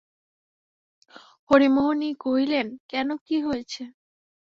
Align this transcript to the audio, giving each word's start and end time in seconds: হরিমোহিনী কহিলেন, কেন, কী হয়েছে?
হরিমোহিনী 1.49 2.09
কহিলেন, 2.23 2.67
কেন, 2.87 3.07
কী 3.25 3.37
হয়েছে? 3.41 3.83